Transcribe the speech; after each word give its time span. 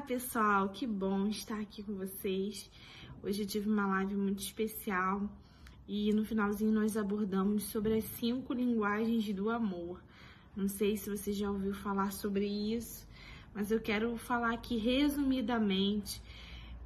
Olá 0.00 0.06
pessoal, 0.06 0.68
que 0.70 0.86
bom 0.86 1.26
estar 1.26 1.60
aqui 1.60 1.82
com 1.82 1.94
vocês. 1.94 2.70
Hoje 3.22 3.42
eu 3.42 3.46
tive 3.46 3.68
uma 3.68 3.86
live 3.86 4.16
muito 4.16 4.38
especial 4.38 5.28
e 5.86 6.10
no 6.14 6.24
finalzinho 6.24 6.72
nós 6.72 6.96
abordamos 6.96 7.64
sobre 7.64 7.98
as 7.98 8.04
cinco 8.04 8.54
linguagens 8.54 9.30
do 9.34 9.50
amor. 9.50 10.02
Não 10.56 10.68
sei 10.68 10.96
se 10.96 11.10
você 11.10 11.34
já 11.34 11.50
ouviu 11.50 11.74
falar 11.74 12.12
sobre 12.12 12.46
isso, 12.46 13.06
mas 13.54 13.70
eu 13.70 13.78
quero 13.78 14.16
falar 14.16 14.54
aqui 14.54 14.78
resumidamente, 14.78 16.22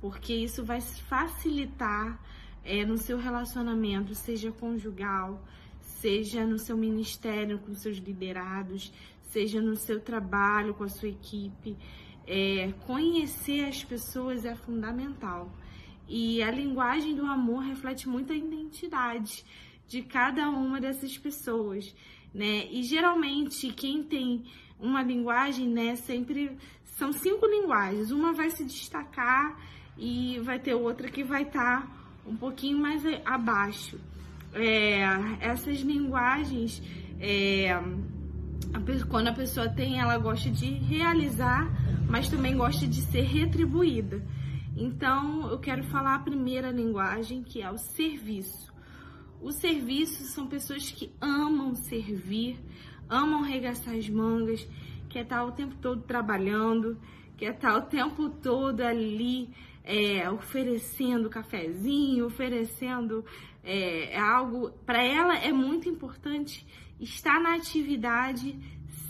porque 0.00 0.34
isso 0.34 0.64
vai 0.64 0.80
facilitar 0.80 2.20
é, 2.64 2.84
no 2.84 2.98
seu 2.98 3.16
relacionamento, 3.16 4.12
seja 4.12 4.50
conjugal, 4.50 5.40
seja 5.80 6.44
no 6.44 6.58
seu 6.58 6.76
ministério 6.76 7.60
com 7.60 7.76
seus 7.76 7.98
liderados, 7.98 8.92
seja 9.30 9.62
no 9.62 9.76
seu 9.76 10.00
trabalho 10.00 10.74
com 10.74 10.82
a 10.82 10.88
sua 10.88 11.08
equipe. 11.08 11.76
É, 12.26 12.72
conhecer 12.86 13.66
as 13.66 13.84
pessoas 13.84 14.44
é 14.44 14.54
fundamental. 14.54 15.50
E 16.08 16.42
a 16.42 16.50
linguagem 16.50 17.14
do 17.14 17.24
amor 17.26 17.62
reflete 17.62 18.08
muito 18.08 18.32
a 18.32 18.36
identidade 18.36 19.44
de 19.86 20.02
cada 20.02 20.48
uma 20.48 20.80
dessas 20.80 21.16
pessoas, 21.16 21.94
né? 22.32 22.66
E 22.70 22.82
geralmente 22.82 23.72
quem 23.72 24.02
tem 24.02 24.44
uma 24.78 25.02
linguagem, 25.02 25.68
né, 25.68 25.96
sempre 25.96 26.56
são 26.84 27.12
cinco 27.12 27.46
linguagens. 27.46 28.10
Uma 28.10 28.32
vai 28.32 28.50
se 28.50 28.64
destacar 28.64 29.58
e 29.96 30.38
vai 30.40 30.58
ter 30.58 30.74
outra 30.74 31.08
que 31.08 31.22
vai 31.22 31.42
estar 31.42 31.82
tá 31.82 32.04
um 32.26 32.36
pouquinho 32.36 32.78
mais 32.78 33.02
abaixo. 33.24 33.98
É, 34.52 35.02
essas 35.40 35.80
linguagens, 35.80 36.82
é, 37.20 37.70
quando 39.08 39.28
a 39.28 39.32
pessoa 39.32 39.68
tem, 39.68 40.00
ela 40.00 40.18
gosta 40.18 40.50
de 40.50 40.66
realizar 40.66 41.70
mas 42.14 42.28
também 42.28 42.56
gosta 42.56 42.86
de 42.86 43.02
ser 43.02 43.22
retribuída. 43.22 44.22
Então, 44.76 45.48
eu 45.50 45.58
quero 45.58 45.82
falar 45.84 46.14
a 46.14 46.20
primeira 46.20 46.70
linguagem, 46.70 47.42
que 47.42 47.60
é 47.60 47.68
o 47.68 47.76
serviço. 47.76 48.72
O 49.40 49.50
serviço 49.50 50.22
são 50.24 50.46
pessoas 50.46 50.92
que 50.92 51.12
amam 51.20 51.74
servir, 51.74 52.56
amam 53.08 53.42
regaçar 53.42 53.94
as 53.94 54.08
mangas, 54.08 54.66
quer 55.08 55.22
estar 55.22 55.44
o 55.44 55.52
tempo 55.52 55.74
todo 55.82 56.02
trabalhando, 56.02 56.96
quer 57.36 57.54
estar 57.54 57.76
o 57.76 57.82
tempo 57.82 58.30
todo 58.30 58.80
ali 58.80 59.52
é, 59.84 60.28
oferecendo 60.30 61.28
cafezinho, 61.28 62.26
oferecendo 62.26 63.24
é, 63.62 64.18
algo. 64.18 64.70
Para 64.86 65.04
ela 65.04 65.36
é 65.36 65.52
muito 65.52 65.88
importante 65.88 66.66
estar 66.98 67.38
na 67.40 67.54
atividade 67.54 68.58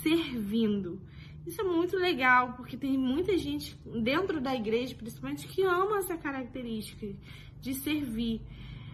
servindo. 0.03 1.01
Isso 1.47 1.61
é 1.61 1.65
muito 1.65 1.97
legal, 1.97 2.55
porque 2.55 2.77
tem 2.77 2.97
muita 2.97 3.37
gente 3.37 3.79
dentro 4.03 4.41
da 4.41 4.55
igreja, 4.55 4.95
principalmente, 4.95 5.47
que 5.47 5.63
ama 5.63 5.99
essa 5.99 6.17
característica 6.17 7.07
de 7.61 7.75
servir, 7.75 8.41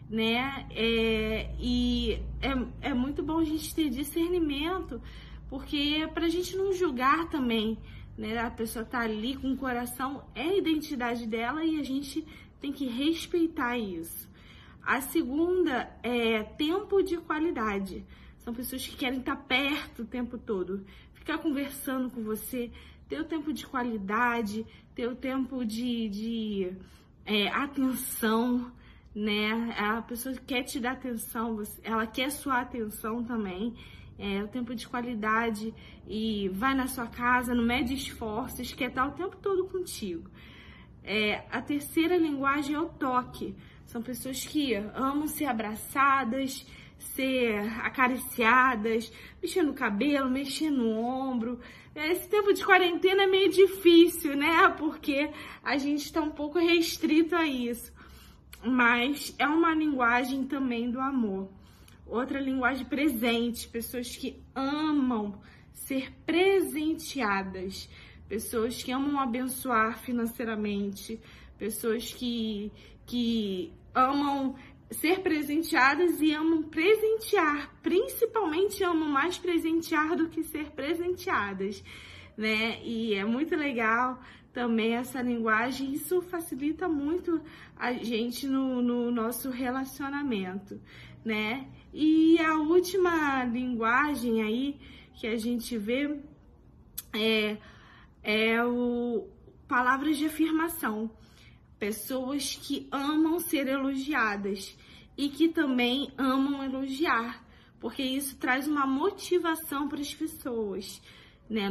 né? 0.08 0.67
É, 0.70 1.55
e 1.58 2.20
é, 2.42 2.89
é 2.91 2.95
muito 2.95 3.23
bom 3.23 3.39
a 3.39 3.45
gente 3.45 3.73
ter 3.75 3.89
discernimento, 3.89 5.01
porque 5.48 6.01
é 6.03 6.08
para 6.08 6.27
a 6.27 6.28
gente 6.28 6.56
não 6.56 6.73
julgar 6.73 7.28
também, 7.31 7.78
né? 8.21 8.39
A 8.39 8.51
pessoa 8.51 8.85
tá 8.85 9.01
ali 9.01 9.35
com 9.35 9.51
o 9.51 9.57
coração, 9.57 10.23
é 10.35 10.43
a 10.43 10.57
identidade 10.59 11.27
dela 11.27 11.65
e 11.65 11.81
a 11.81 11.83
gente 11.83 12.23
tem 12.61 12.71
que 12.71 12.87
respeitar 12.87 13.79
isso. 13.79 14.29
A 14.83 15.01
segunda 15.01 15.91
é 16.03 16.43
tempo 16.43 17.03
de 17.03 17.17
qualidade. 17.17 18.05
São 18.41 18.53
pessoas 18.53 18.87
que 18.87 18.95
querem 18.95 19.21
estar 19.21 19.37
perto 19.37 20.03
o 20.03 20.07
tempo 20.07 20.37
todo, 20.37 20.85
ficar 21.15 21.39
conversando 21.39 22.11
com 22.11 22.23
você, 22.23 22.71
ter 23.09 23.19
o 23.19 23.25
tempo 23.25 23.55
de 23.55 23.67
qualidade, 23.67 24.67
ter 24.95 25.09
o 25.09 25.17
tempo 25.17 25.65
de, 25.65 26.09
de 26.11 26.73
é, 27.25 27.48
atenção, 27.48 28.71
né? 29.14 29.75
A 29.77 30.03
pessoa 30.03 30.34
quer 30.47 30.62
te 30.62 30.78
dar 30.78 30.92
atenção, 30.92 31.62
ela 31.83 32.07
quer 32.07 32.30
sua 32.30 32.61
atenção 32.61 33.24
também. 33.24 33.74
É, 34.18 34.42
o 34.42 34.48
tempo 34.48 34.74
de 34.74 34.86
qualidade 34.86 35.74
e 36.07 36.51
vai 36.51 36.74
na 36.74 36.86
sua 36.86 37.07
casa, 37.07 37.55
não 37.55 37.64
mede 37.64 37.95
esforços, 37.95 38.70
quer 38.74 38.90
estar 38.90 39.07
o 39.07 39.12
tempo 39.12 39.35
todo 39.39 39.67
contigo. 39.67 40.29
É, 41.02 41.42
a 41.51 41.62
terceira 41.62 42.18
linguagem 42.18 42.74
é 42.74 42.79
o 42.79 42.89
toque. 42.90 43.57
São 43.86 44.02
pessoas 44.02 44.45
que 44.45 44.74
amam 44.74 45.27
ser 45.27 45.46
abraçadas, 45.46 46.67
ser 46.98 47.58
acariciadas, 47.83 49.11
mexer 49.42 49.62
no 49.62 49.73
cabelo, 49.73 50.30
mexer 50.30 50.70
no 50.70 50.90
ombro. 50.98 51.58
Esse 51.95 52.29
tempo 52.29 52.52
de 52.52 52.64
quarentena 52.64 53.24
é 53.24 53.27
meio 53.27 53.51
difícil, 53.51 54.36
né? 54.36 54.68
Porque 54.79 55.30
a 55.64 55.77
gente 55.77 56.05
está 56.05 56.20
um 56.20 56.30
pouco 56.30 56.58
restrito 56.58 57.35
a 57.35 57.46
isso. 57.46 57.92
Mas 58.63 59.35
é 59.39 59.47
uma 59.47 59.75
linguagem 59.75 60.45
também 60.45 60.91
do 60.91 61.01
amor. 61.01 61.48
Outra 62.07 62.41
linguagem 62.41 62.85
presente, 62.85 63.69
pessoas 63.69 64.17
que 64.17 64.43
amam 64.55 65.41
ser 65.73 66.13
presenteadas, 66.27 67.89
pessoas 68.29 68.83
que 68.83 68.93
amam 68.93 69.19
abençoar 69.19 69.98
financeiramente, 69.98 71.21
pessoas 71.59 72.13
que, 72.13 72.71
que 73.07 73.73
amam 73.95 74.57
ser 74.91 75.21
presenteadas 75.21 76.21
e 76.21 76.33
amam 76.33 76.63
presentear, 76.65 77.73
principalmente 77.83 78.83
amam 78.83 79.09
mais 79.09 79.39
presentear 79.39 80.17
do 80.17 80.29
que 80.29 80.42
ser 80.42 80.71
presenteadas, 80.71 81.83
né? 82.37 82.81
E 82.85 83.15
é 83.15 83.25
muito 83.25 83.55
legal 83.55 84.21
também 84.52 84.94
essa 84.94 85.22
linguagem, 85.22 85.92
isso 85.92 86.20
facilita 86.22 86.88
muito 86.88 87.40
a 87.77 87.92
gente 87.92 88.46
no, 88.46 88.83
no 88.83 89.11
nosso 89.11 89.50
relacionamento, 89.50 90.80
né? 91.24 91.68
E 91.92 92.38
a 92.40 92.56
última 92.56 93.44
linguagem 93.44 94.42
aí 94.42 94.78
que 95.14 95.27
a 95.27 95.36
gente 95.36 95.77
vê 95.77 96.18
é, 97.12 97.56
é 98.22 98.64
o 98.64 99.28
palavras 99.68 100.16
de 100.18 100.27
afirmação 100.27 101.11
pessoas 101.78 102.56
que 102.56 102.86
amam 102.92 103.38
ser 103.38 103.67
elogiadas 103.67 104.77
e 105.17 105.30
que 105.30 105.48
também 105.48 106.12
amam 106.18 106.62
elogiar, 106.62 107.42
porque 107.80 108.02
isso 108.02 108.36
traz 108.36 108.68
uma 108.68 108.86
motivação 108.86 109.88
para 109.88 110.00
as 110.00 110.14
pessoas, 110.14 111.00
né? 111.50 111.68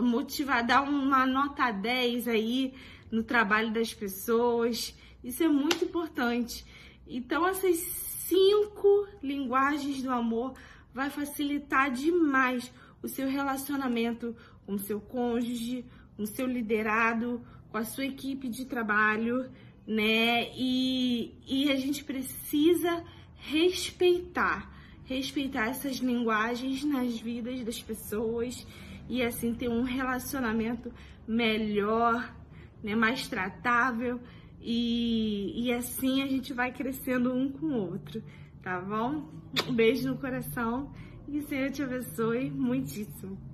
Motivar, 0.00 0.66
dar 0.66 0.82
uma 0.82 1.24
nota 1.24 1.70
10 1.70 2.26
aí 2.26 2.74
no 3.10 3.22
trabalho 3.22 3.72
das 3.72 3.94
pessoas, 3.94 4.94
isso 5.22 5.44
é 5.44 5.48
muito 5.48 5.84
importante. 5.84 6.66
Então, 7.06 7.46
essas 7.46 7.76
cinco 7.76 9.06
linguagens 9.22 10.02
do 10.02 10.10
amor 10.10 10.54
vai 10.92 11.08
facilitar 11.08 11.92
demais 11.92 12.72
o 13.02 13.08
seu 13.08 13.28
relacionamento 13.28 14.34
com 14.66 14.74
o 14.74 14.78
seu 14.78 15.00
cônjuge, 15.00 15.84
com 16.16 16.24
o 16.24 16.26
seu 16.26 16.46
liderado, 16.46 17.40
com 17.70 17.78
a 17.78 17.84
sua 17.84 18.06
equipe 18.06 18.48
de 18.48 18.64
trabalho, 18.64 19.50
né? 19.86 20.50
E, 20.56 21.34
e 21.46 21.70
a 21.70 21.76
gente 21.76 22.04
precisa 22.04 23.04
respeitar, 23.36 24.70
respeitar 25.04 25.68
essas 25.68 25.96
linguagens 25.96 26.84
nas 26.84 27.18
vidas 27.18 27.62
das 27.64 27.82
pessoas 27.82 28.66
e 29.12 29.22
assim 29.22 29.52
ter 29.52 29.68
um 29.68 29.82
relacionamento 29.82 30.90
melhor, 31.28 32.34
né? 32.82 32.94
Mais 32.94 33.28
tratável 33.28 34.18
e, 34.58 35.66
e 35.66 35.70
assim 35.70 36.22
a 36.22 36.26
gente 36.26 36.54
vai 36.54 36.72
crescendo 36.72 37.30
um 37.30 37.52
com 37.52 37.66
o 37.66 37.90
outro, 37.90 38.22
tá 38.62 38.80
bom? 38.80 39.28
Um 39.68 39.74
beijo 39.74 40.08
no 40.08 40.16
coração 40.16 40.90
e 41.28 41.40
o 41.40 41.42
Senhor 41.46 41.70
te 41.70 41.82
abençoe 41.82 42.50
muitíssimo. 42.50 43.51